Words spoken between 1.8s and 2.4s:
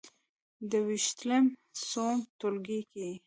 څووم